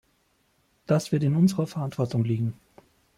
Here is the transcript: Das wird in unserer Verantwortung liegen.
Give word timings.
Das 0.87 1.11
wird 1.11 1.21
in 1.21 1.35
unserer 1.35 1.67
Verantwortung 1.67 2.23
liegen. 2.23 2.55